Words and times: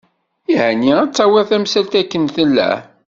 Yeεni 0.53 0.91
ad 1.03 1.07
d-tawiḍ 1.11 1.45
tamsalt 1.49 1.93
akken 2.01 2.23
tella. 2.35 2.71